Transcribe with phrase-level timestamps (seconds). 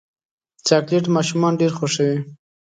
[0.67, 2.19] چاکلېټ ماشومان ډېر خوښوي.